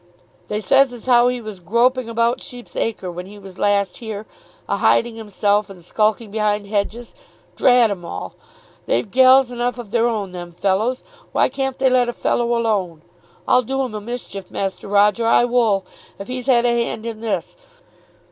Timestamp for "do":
13.61-13.83